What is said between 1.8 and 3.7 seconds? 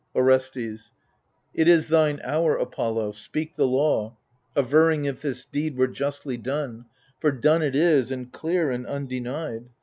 thine hour, Apollo— speak the